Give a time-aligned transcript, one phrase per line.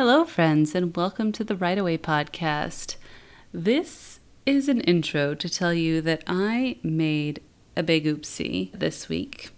[0.00, 2.94] Hello, friends, and welcome to the Right Away podcast.
[3.52, 7.42] This is an intro to tell you that I made
[7.76, 9.50] a big oopsie this week.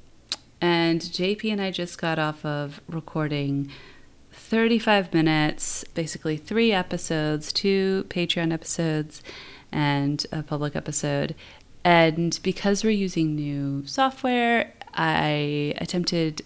[0.59, 3.71] And JP and I just got off of recording
[4.33, 9.23] 35 minutes, basically three episodes, two Patreon episodes,
[9.71, 11.35] and a public episode.
[11.85, 16.41] And because we're using new software, I attempted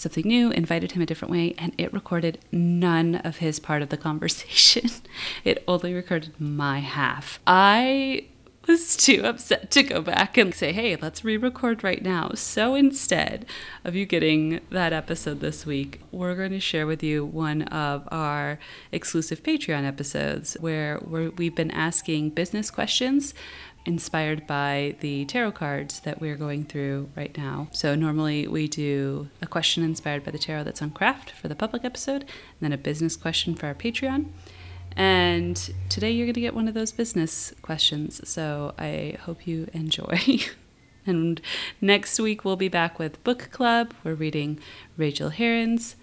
[0.00, 3.88] something new, invited him a different way, and it recorded none of his part of
[3.88, 4.90] the conversation.
[5.44, 7.40] It only recorded my half.
[7.46, 8.24] I
[8.66, 12.30] was too upset to go back and say, hey, let's re record right now.
[12.34, 13.46] So instead
[13.84, 18.06] of you getting that episode this week, we're going to share with you one of
[18.12, 18.58] our
[18.92, 23.34] exclusive Patreon episodes where we have been asking business questions
[23.86, 27.68] inspired by the tarot cards that we're going through right now.
[27.72, 31.54] So, normally we do a question inspired by the tarot that's on craft for the
[31.54, 34.26] public episode, and then a business question for our Patreon.
[34.96, 38.26] And today you're going to get one of those business questions.
[38.28, 40.20] So, I hope you enjoy.
[41.06, 41.40] and
[41.80, 43.94] next week we'll be back with Book Club.
[44.04, 44.60] We're reading
[44.96, 45.96] Rachael Herron's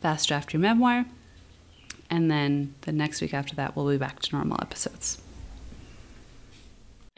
[0.00, 1.06] Fast Draft Your Memoir.
[2.10, 5.20] And then the next week after that, we'll be back to normal episodes.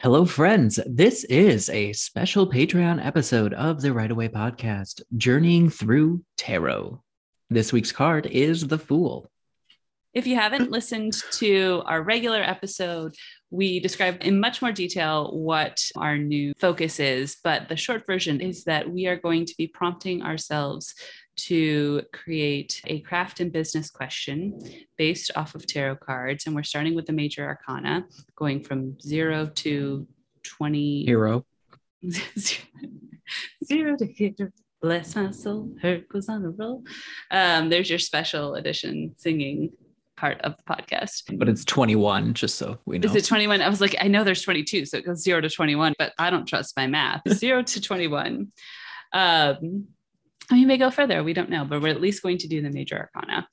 [0.03, 0.79] Hello, friends.
[0.87, 7.03] This is a special Patreon episode of the Right Away podcast, Journeying Through Tarot.
[7.51, 9.29] This week's card is the Fool.
[10.15, 13.13] If you haven't listened to our regular episode,
[13.51, 17.37] we describe in much more detail what our new focus is.
[17.43, 20.95] But the short version is that we are going to be prompting ourselves
[21.37, 24.59] to create a craft and business question
[24.97, 26.45] based off of tarot cards.
[26.45, 30.07] And we're starting with the major arcana, going from zero to
[30.43, 31.05] 20.
[31.05, 31.45] Hero.
[33.65, 34.51] zero to hero.
[34.81, 36.83] Bless my soul, Herc goes on a roll.
[37.29, 39.69] Um, there's your special edition singing
[40.17, 41.37] part of the podcast.
[41.37, 43.07] But it's 21, just so we know.
[43.07, 43.61] Is it 21?
[43.61, 46.29] I was like, I know there's 22, so it goes zero to 21, but I
[46.29, 47.21] don't trust my math.
[47.29, 48.51] zero to 21.
[49.13, 49.87] Um,
[50.51, 51.23] we may go further.
[51.23, 53.47] We don't know, but we're at least going to do the major arcana.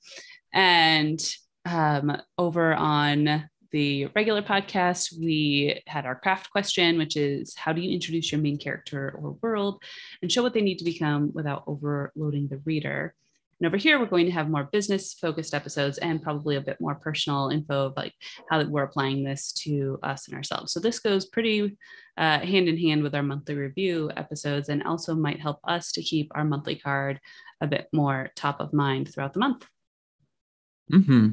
[0.53, 1.19] And
[1.65, 7.81] um, over on the regular podcast, we had our craft question, which is how do
[7.81, 9.83] you introduce your main character or world
[10.21, 13.13] and show what they need to become without overloading the reader?
[13.59, 16.79] And over here, we're going to have more business focused episodes and probably a bit
[16.79, 18.13] more personal info of like
[18.49, 20.71] how we're applying this to us and ourselves.
[20.71, 21.77] So this goes pretty
[22.17, 26.01] uh, hand in hand with our monthly review episodes and also might help us to
[26.01, 27.19] keep our monthly card
[27.61, 29.65] a bit more top of mind throughout the month.
[30.91, 31.29] Mm-hmm.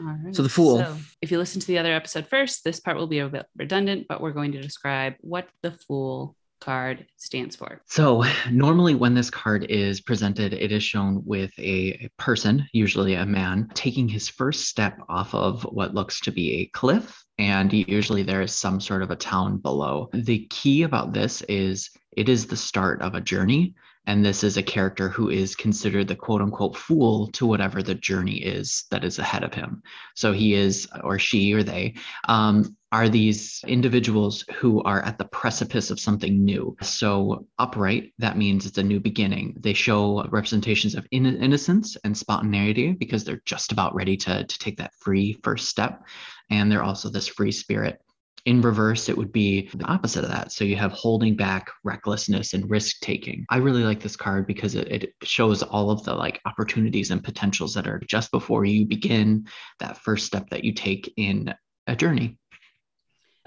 [0.00, 0.34] All right.
[0.34, 0.78] So the fool.
[0.78, 3.46] So if you listen to the other episode first, this part will be a bit
[3.56, 7.80] redundant, but we're going to describe what the fool card stands for?
[7.86, 13.26] So, normally when this card is presented, it is shown with a, person, usually a
[13.26, 17.24] man, taking his first step off of what looks to be a cliff.
[17.38, 20.10] And usually there is some sort of a town below.
[20.12, 23.74] The key about this is it is the start of a journey.
[24.08, 27.94] And this is a character who is considered the quote unquote fool to whatever the
[27.94, 29.82] journey is that is ahead of him.
[30.14, 31.94] So he is, or she, or they,
[32.26, 36.76] um, are these individuals who are at the precipice of something new.
[36.80, 39.56] So, upright, that means it's a new beginning.
[39.60, 44.58] They show representations of in- innocence and spontaneity because they're just about ready to, to
[44.58, 46.02] take that free first step.
[46.50, 48.00] And they're also this free spirit.
[48.46, 50.52] In reverse, it would be the opposite of that.
[50.52, 53.44] So you have holding back, recklessness, and risk taking.
[53.50, 57.22] I really like this card because it, it shows all of the like opportunities and
[57.22, 59.46] potentials that are just before you begin
[59.80, 61.52] that first step that you take in
[61.86, 62.38] a journey.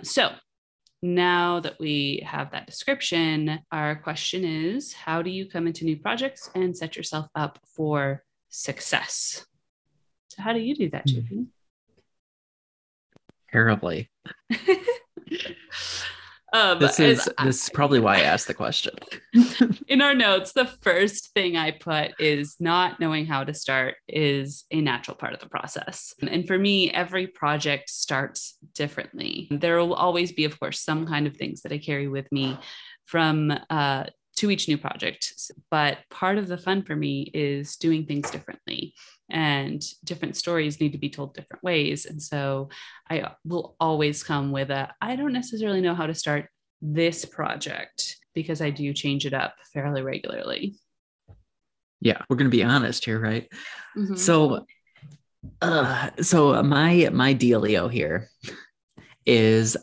[0.04, 0.32] So
[1.02, 5.98] now that we have that description, our question is how do you come into new
[5.98, 9.46] projects and set yourself up for success?
[10.30, 11.28] So, how do you do that, JP?
[11.28, 11.44] Hmm
[13.52, 14.10] terribly.
[16.54, 18.94] um, this is I, this is probably why I asked the question.
[19.88, 24.66] in our notes, the first thing I put is not knowing how to start is
[24.72, 26.14] a natural part of the process.
[26.22, 29.48] And for me, every project starts differently.
[29.50, 32.58] There will always be, of course, some kind of things that I carry with me
[33.06, 34.06] from uh,
[34.42, 35.34] to each new project.
[35.70, 38.96] But part of the fun for me is doing things differently
[39.30, 42.08] and different stories need to be told different ways.
[42.08, 42.70] And so
[43.08, 46.50] I will always come with a I don't necessarily know how to start
[46.82, 50.74] this project because I do change it up fairly regularly.
[52.00, 53.48] Yeah, we're going to be honest here, right?
[53.96, 54.16] Mm-hmm.
[54.16, 54.66] So
[55.62, 58.28] uh so my my dealio here
[59.28, 59.78] is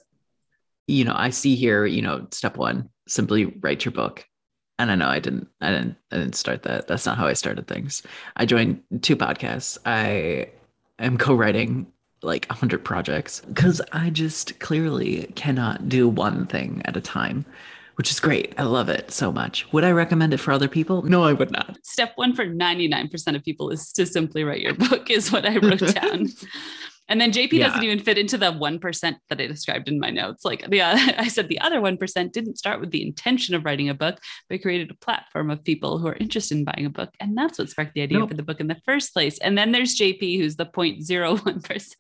[0.89, 4.25] you know, I see here, you know, step 1, simply write your book.
[4.79, 6.87] And I know I didn't, I didn't, I didn't start that.
[6.87, 8.03] That's not how I started things.
[8.37, 9.77] I joined two podcasts.
[9.85, 10.51] I
[10.99, 11.87] am co-writing
[12.23, 17.45] like 100 projects because I just clearly cannot do one thing at a time,
[17.97, 18.55] which is great.
[18.59, 19.71] I love it so much.
[19.73, 21.03] Would I recommend it for other people?
[21.03, 21.77] No, I would not.
[21.83, 25.59] Step one for 99% of people is to simply write your book, is what I
[25.59, 26.29] wrote down.
[27.09, 27.69] And then JP yeah.
[27.69, 30.45] doesn't even fit into the 1% that I described in my notes.
[30.45, 33.89] Like the, uh, I said, the other 1% didn't start with the intention of writing
[33.89, 34.19] a book,
[34.49, 37.11] but created a platform of people who are interested in buying a book.
[37.21, 38.29] And that's what sparked the idea nope.
[38.29, 39.39] for the book in the first place.
[39.39, 41.93] And then there's JP, who's the 0.01%.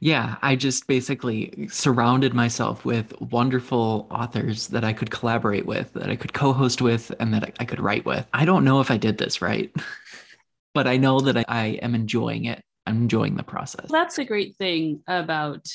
[0.00, 6.10] Yeah, I just basically surrounded myself with wonderful authors that I could collaborate with, that
[6.10, 8.26] I could co host with, and that I could write with.
[8.32, 9.72] I don't know if I did this right,
[10.74, 12.62] but I know that I, I am enjoying it.
[12.86, 13.86] I'm enjoying the process.
[13.90, 15.66] That's a great thing about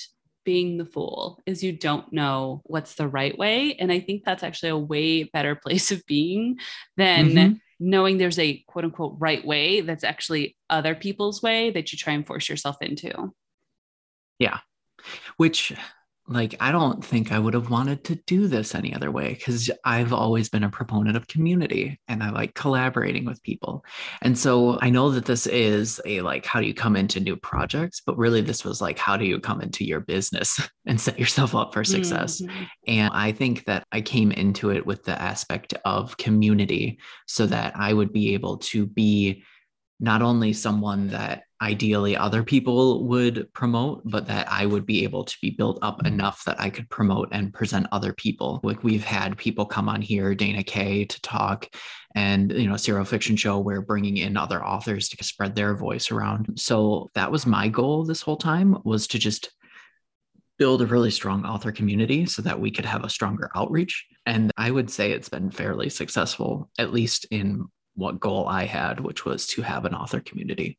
[0.47, 4.43] being the fool is you don't know what's the right way and i think that's
[4.43, 6.57] actually a way better place of being
[6.95, 7.53] than mm-hmm.
[7.81, 12.13] knowing there's a quote unquote right way that's actually other people's way that you try
[12.13, 13.33] and force yourself into
[14.39, 14.59] yeah
[15.35, 15.73] which
[16.29, 19.71] like I don't think I would have wanted to do this any other way because
[19.85, 23.85] I've always been a proponent of community and I like collaborating with people.
[24.21, 27.37] And so I know that this is a like how do you come into new
[27.37, 31.19] projects, but really this was like how do you come into your business and set
[31.19, 32.41] yourself up for success.
[32.41, 32.63] Mm-hmm.
[32.87, 37.73] And I think that I came into it with the aspect of community so that
[37.75, 39.43] I would be able to be
[39.99, 45.23] not only someone that ideally other people would promote, but that I would be able
[45.23, 46.13] to be built up mm-hmm.
[46.13, 48.59] enough that I could promote and present other people.
[48.63, 51.67] Like we've had people come on here, Dana Kay, to talk,
[52.15, 56.11] and you know, Serial Fiction Show, we're bringing in other authors to spread their voice
[56.11, 56.59] around.
[56.59, 59.51] So that was my goal this whole time was to just
[60.57, 64.05] build a really strong author community so that we could have a stronger outreach.
[64.25, 67.65] And I would say it's been fairly successful, at least in
[67.97, 70.77] what goal I had, which was to have an author community.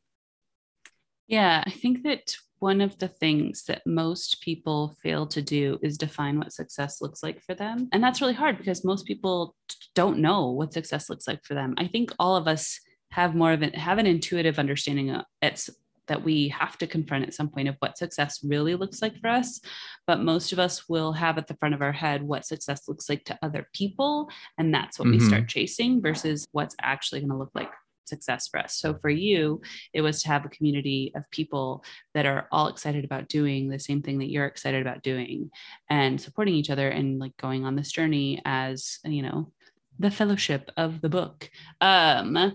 [1.27, 5.97] Yeah, I think that one of the things that most people fail to do is
[5.97, 7.87] define what success looks like for them.
[7.91, 9.55] And that's really hard because most people
[9.95, 11.75] don't know what success looks like for them.
[11.77, 12.79] I think all of us
[13.11, 15.69] have more of an have an intuitive understanding uh, of it's
[16.09, 19.29] that we have to confront at some point of what success really looks like for
[19.29, 19.61] us.
[20.05, 23.07] But most of us will have at the front of our head what success looks
[23.09, 24.29] like to other people.
[24.57, 25.19] And that's what mm-hmm.
[25.19, 27.71] we start chasing versus what's actually going to look like
[28.05, 28.75] success for us.
[28.75, 29.61] So for you,
[29.93, 31.83] it was to have a community of people
[32.13, 35.51] that are all excited about doing the same thing that you're excited about doing
[35.89, 39.51] and supporting each other and like going on this journey as, you know,
[39.99, 41.49] the fellowship of the book.
[41.79, 42.53] Um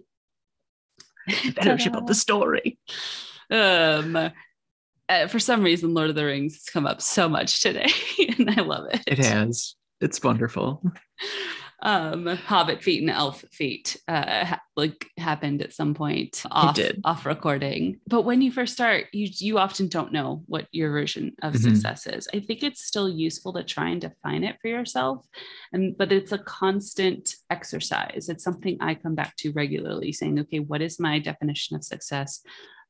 [1.62, 2.79] fellowship of the story.
[3.50, 4.31] Um
[5.06, 7.88] uh, for some reason Lord of the Rings has come up so much today
[8.38, 9.02] and I love it.
[9.06, 9.75] It has.
[10.00, 10.82] It's wonderful
[11.85, 17.26] um hobbit feet and elf feet uh ha- like happened at some point off off
[17.26, 21.52] recording but when you first start you you often don't know what your version of
[21.52, 21.75] mm-hmm.
[21.75, 25.26] success is i think it's still useful to try and define it for yourself
[25.73, 30.61] and but it's a constant exercise it's something i come back to regularly saying okay
[30.61, 32.41] what is my definition of success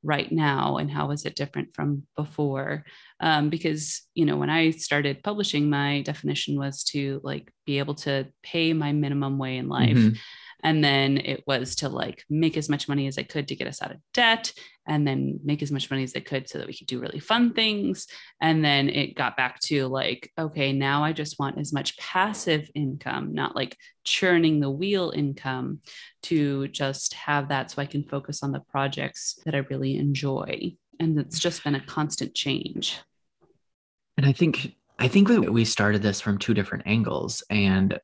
[0.04, 2.84] right now and how is it different from before
[3.20, 7.94] um, because you know when i started publishing my definition was to like be able
[7.94, 10.16] to pay my minimum way in life mm-hmm.
[10.64, 13.68] And then it was to like make as much money as I could to get
[13.68, 14.50] us out of debt
[14.86, 17.20] and then make as much money as I could so that we could do really
[17.20, 18.06] fun things.
[18.40, 22.70] And then it got back to like, okay, now I just want as much passive
[22.74, 25.80] income, not like churning the wheel income
[26.24, 30.74] to just have that so I can focus on the projects that I really enjoy.
[30.98, 32.98] And it's just been a constant change.
[34.16, 37.42] And I think I think we started this from two different angles.
[37.50, 37.98] And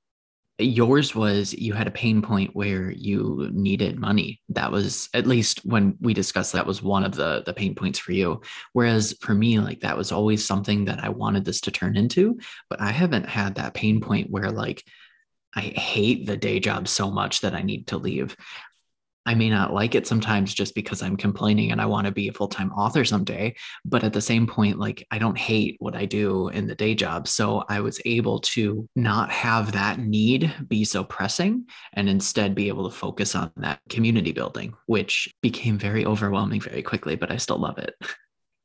[0.61, 5.64] yours was you had a pain point where you needed money that was at least
[5.64, 8.40] when we discussed that was one of the the pain points for you
[8.73, 12.38] whereas for me like that was always something that i wanted this to turn into
[12.69, 14.85] but i haven't had that pain point where like
[15.55, 18.37] I hate the day job so much that I need to leave.
[19.31, 22.27] I may not like it sometimes just because I'm complaining and I want to be
[22.27, 23.55] a full time author someday.
[23.85, 26.97] But at the same point, like I don't hate what I do in the day
[26.97, 27.29] job.
[27.29, 32.67] So I was able to not have that need be so pressing and instead be
[32.67, 37.37] able to focus on that community building, which became very overwhelming very quickly, but I
[37.37, 37.95] still love it.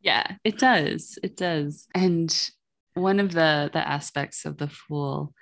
[0.02, 1.18] Yeah, it does.
[1.24, 1.88] It does.
[1.96, 2.30] And
[2.94, 5.34] one of the the aspects of the fool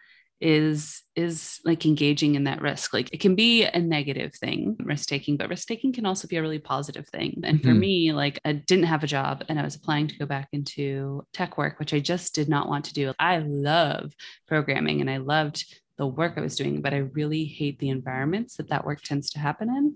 [0.44, 5.08] is is like engaging in that risk like it can be a negative thing risk
[5.08, 7.80] taking but risk taking can also be a really positive thing and for mm-hmm.
[7.80, 11.26] me like i didn't have a job and i was applying to go back into
[11.34, 14.12] tech work which i just did not want to do i love
[14.46, 15.64] programming and i loved
[15.98, 19.30] the work I was doing, but I really hate the environments that that work tends
[19.32, 19.96] to happen in.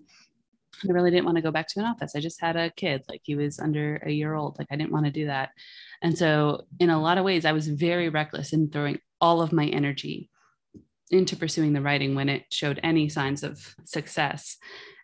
[0.88, 2.16] I really didn't want to go back to an office.
[2.16, 4.60] I just had a kid, like he was under a year old.
[4.60, 5.50] Like I didn't want to do that.
[6.04, 9.51] And so, in a lot of ways, I was very reckless in throwing all of
[9.51, 10.30] my energy
[11.10, 14.58] into pursuing the writing when it showed any signs of success.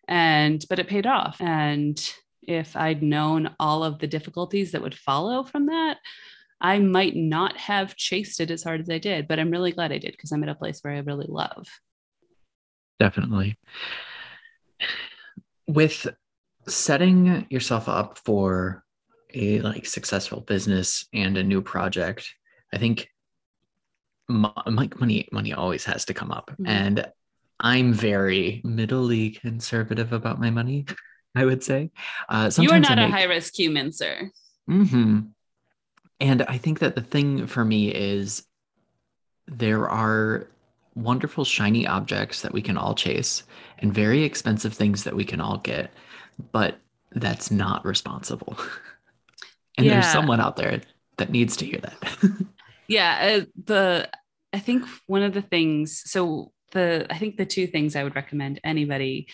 [0.08, 1.38] And, but it paid off.
[1.40, 1.98] And
[2.42, 5.98] if I'd known all of the difficulties that would follow from that,
[6.60, 9.92] I might not have chased it as hard as I did, but I'm really glad
[9.92, 11.68] I did because I'm at a place where I really love.
[13.00, 13.58] Definitely.
[15.68, 16.08] With
[16.68, 18.84] setting yourself up for
[19.34, 22.34] a like successful business and a new project,
[22.74, 23.10] I think
[24.66, 26.68] like money money always has to come up mm-hmm.
[26.68, 27.12] and
[27.60, 30.86] i'm very middly conservative about my money
[31.36, 31.92] i would say
[32.30, 33.10] uh you are not make...
[33.10, 34.30] a high risk human sir
[34.70, 35.20] mm-hmm.
[36.20, 38.46] and i think that the thing for me is
[39.48, 40.48] there are
[40.96, 43.44] wonderful shiny objects that we can all chase
[43.80, 45.92] and very expensive things that we can all get
[46.52, 46.78] but
[47.12, 48.58] that's not responsible
[49.78, 49.94] and yeah.
[49.94, 50.82] there's someone out there
[51.18, 52.36] that needs to hear that
[52.88, 54.10] yeah uh, the
[54.54, 58.16] i think one of the things so the i think the two things i would
[58.16, 59.28] recommend anybody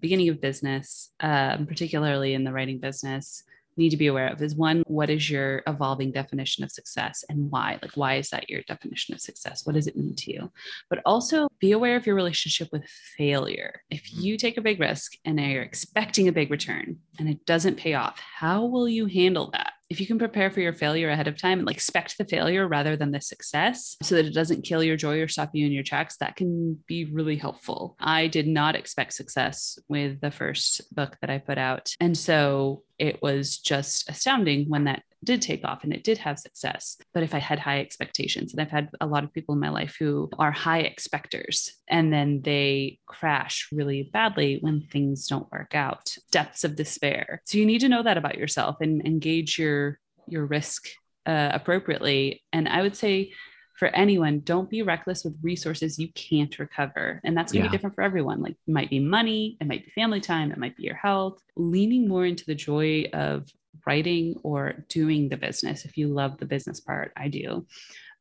[0.00, 3.42] beginning of business um, particularly in the writing business
[3.78, 7.50] need to be aware of is one what is your evolving definition of success and
[7.50, 7.78] why?
[7.80, 9.64] Like why is that your definition of success?
[9.64, 10.52] What does it mean to you?
[10.90, 12.84] But also be aware of your relationship with
[13.16, 13.82] failure.
[13.88, 14.20] If mm-hmm.
[14.20, 17.94] you take a big risk and you're expecting a big return and it doesn't pay
[17.94, 21.40] off how will you handle that if you can prepare for your failure ahead of
[21.40, 24.82] time and like expect the failure rather than the success so that it doesn't kill
[24.82, 27.96] your joy or stop you in your tracks, that can be really helpful.
[27.98, 31.94] I did not expect success with the first book that I put out.
[32.00, 36.38] And so it was just astounding when that did take off and it did have
[36.38, 36.96] success.
[37.12, 39.70] But if I had high expectations, and I've had a lot of people in my
[39.70, 45.74] life who are high expectors and then they crash really badly when things don't work
[45.74, 47.42] out, depths of despair.
[47.44, 50.88] So you need to know that about yourself and engage your your risk
[51.26, 52.42] uh, appropriately.
[52.52, 53.32] And I would say
[53.78, 57.20] for anyone, don't be reckless with resources you can't recover.
[57.22, 57.70] And that's going to yeah.
[57.70, 58.42] be different for everyone.
[58.42, 61.40] Like it might be money, it might be family time, it might be your health.
[61.56, 63.48] Leaning more into the joy of
[63.86, 67.66] writing or doing the business, if you love the business part, I do,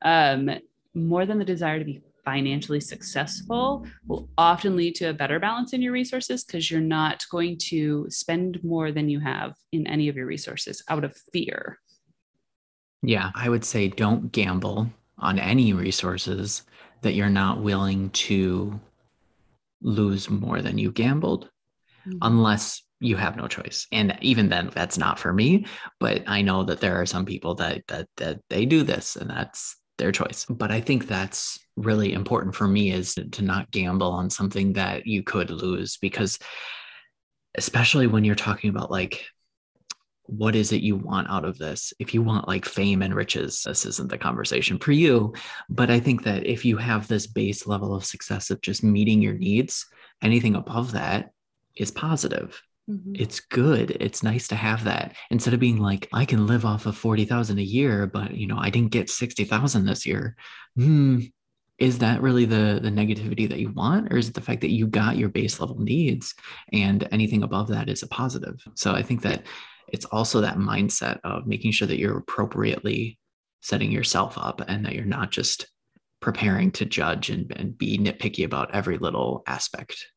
[0.02, 0.50] um,
[0.94, 5.72] more than the desire to be financially successful will often lead to a better balance
[5.72, 10.10] in your resources because you're not going to spend more than you have in any
[10.10, 11.80] of your resources out of fear.
[13.02, 16.64] Yeah, I would say don't gamble on any resources
[17.02, 18.78] that you're not willing to
[19.82, 21.50] lose more than you gambled,
[22.06, 22.18] mm-hmm.
[22.22, 23.88] unless you have no choice.
[23.92, 25.66] And even then that's not for me
[26.00, 29.30] but i know that there are some people that that that they do this and
[29.30, 30.46] that's their choice.
[30.46, 35.06] But i think that's really important for me is to not gamble on something that
[35.08, 36.40] you could lose because
[37.56, 39.26] especially when you're talking about like
[40.30, 41.94] what is it you want out of this?
[42.00, 45.34] If you want like fame and riches this isn't the conversation for you.
[45.70, 49.22] But i think that if you have this base level of success of just meeting
[49.22, 49.86] your needs
[50.22, 51.32] anything above that
[51.76, 53.16] is positive Mm-hmm.
[53.16, 53.92] It's good.
[54.00, 57.60] It's nice to have that instead of being like, I can live off of 40,000
[57.60, 60.36] a year, but you know, I didn't get 60,000 this year.
[60.76, 61.20] Hmm.
[61.80, 64.12] Is that really the, the negativity that you want?
[64.12, 66.34] Or is it the fact that you got your base level needs
[66.74, 68.56] and anything above that is a positive?
[68.74, 69.44] So I think that
[69.88, 73.20] it's also that mindset of making sure that you're appropriately
[73.62, 75.68] setting yourself up and that you're not just
[76.20, 80.08] preparing to judge and, and be nitpicky about every little aspect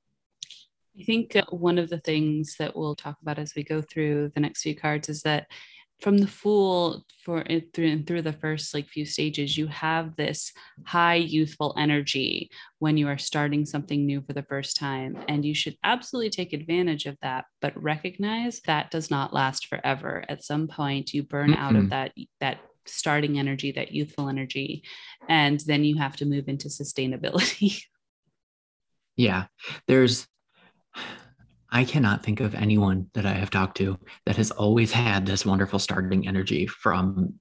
[0.98, 4.32] I think uh, one of the things that we'll talk about as we go through
[4.34, 5.46] the next few cards is that
[6.00, 10.16] from the fool for it through and through the first like few stages you have
[10.16, 10.52] this
[10.84, 15.54] high youthful energy when you are starting something new for the first time and you
[15.54, 20.66] should absolutely take advantage of that but recognize that does not last forever at some
[20.66, 21.62] point you burn mm-hmm.
[21.62, 24.82] out of that that starting energy that youthful energy
[25.28, 27.82] and then you have to move into sustainability
[29.16, 29.44] yeah
[29.86, 30.26] there's
[31.70, 35.46] I cannot think of anyone that I have talked to that has always had this
[35.46, 37.34] wonderful starting energy from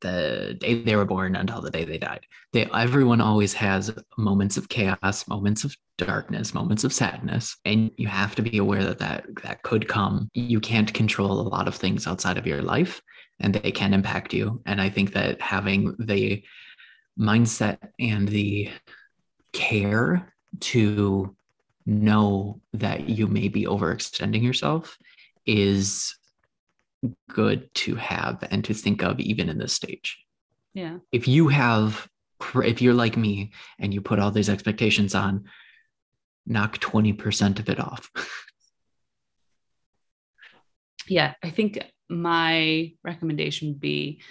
[0.00, 2.24] the day they were born until the day they died.
[2.52, 8.06] They everyone always has moments of chaos, moments of darkness, moments of sadness, and you
[8.06, 10.30] have to be aware that that that could come.
[10.34, 13.02] You can't control a lot of things outside of your life,
[13.40, 14.62] and they can impact you.
[14.66, 16.42] And I think that having the
[17.18, 18.70] mindset and the
[19.52, 21.36] care to
[21.88, 24.98] know that you may be overextending yourself
[25.46, 26.14] is
[27.30, 30.18] good to have and to think of even in this stage.
[30.74, 30.98] Yeah.
[31.12, 32.06] If you have
[32.56, 35.44] if you're like me and you put all these expectations on,
[36.46, 38.10] knock 20% of it off.
[41.08, 44.22] yeah, I think my recommendation would be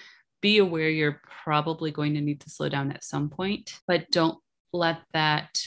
[0.41, 4.37] be aware you're probably going to need to slow down at some point, but don't
[4.71, 5.59] let that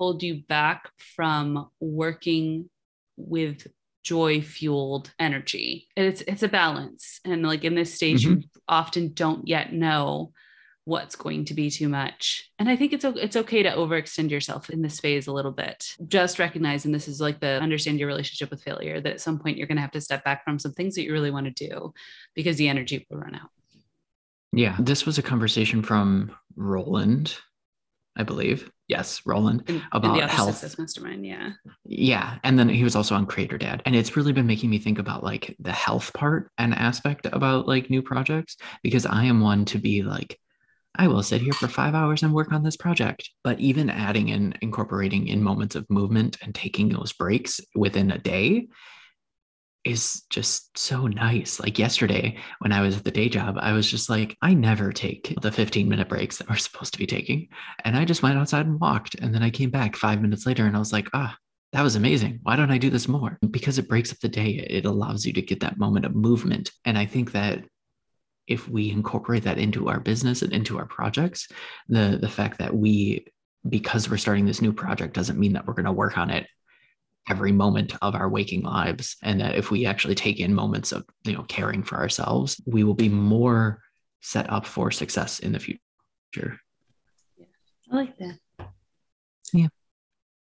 [0.00, 2.70] hold you back from working
[3.18, 3.66] with
[4.02, 5.88] joy fueled energy.
[5.94, 7.20] It's it's a balance.
[7.26, 8.40] And like in this stage, mm-hmm.
[8.40, 10.32] you often don't yet know
[10.86, 12.50] what's going to be too much.
[12.58, 15.94] And I think it's it's okay to overextend yourself in this phase a little bit.
[16.08, 19.58] Just recognizing this is like the understand your relationship with failure that at some point
[19.58, 21.68] you're going to have to step back from some things that you really want to
[21.68, 21.92] do
[22.34, 23.50] because the energy will run out.
[24.52, 27.36] Yeah, this was a conversation from Roland,
[28.16, 28.70] I believe.
[28.90, 30.76] Yes, Roland about in health.
[30.76, 31.50] Mastermind, yeah.
[31.84, 34.78] Yeah, and then he was also on Creator Dad, and it's really been making me
[34.78, 39.40] think about like the health part and aspect about like new projects because I am
[39.40, 40.36] one to be like
[40.96, 43.30] I will sit here for five hours and work on this project.
[43.44, 48.18] But even adding and incorporating in moments of movement and taking those breaks within a
[48.18, 48.66] day
[49.84, 51.58] is just so nice.
[51.58, 54.92] Like yesterday, when I was at the day job, I was just like, I never
[54.92, 57.48] take the 15 minute breaks that we're supposed to be taking.
[57.84, 59.14] And I just went outside and walked.
[59.16, 61.36] And then I came back five minutes later and I was like, ah,
[61.72, 62.40] that was amazing.
[62.42, 63.38] Why don't I do this more?
[63.50, 66.70] Because it breaks up the day, it allows you to get that moment of movement.
[66.84, 67.64] And I think that
[68.46, 71.48] if we incorporate that into our business and into our projects,
[71.88, 73.26] the the fact that we
[73.68, 76.46] because we're starting this new project doesn't mean that we're going to work on it
[77.30, 81.04] every moment of our waking lives and that if we actually take in moments of
[81.24, 83.80] you know caring for ourselves we will be more
[84.20, 86.58] set up for success in the future
[87.38, 87.46] yeah
[87.92, 88.38] i like that
[89.52, 89.68] yeah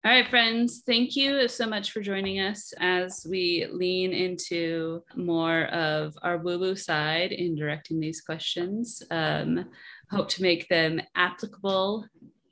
[0.06, 5.66] all right, friends, thank you so much for joining us as we lean into more
[5.66, 9.04] of our woo woo side in directing these questions.
[9.12, 9.66] Um,
[10.10, 12.06] hope to make them applicable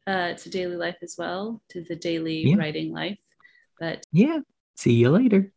[0.08, 2.58] uh, to daily life as well, to the daily yeah.
[2.58, 3.18] writing life.
[3.80, 4.40] But yeah,
[4.76, 5.52] see you later.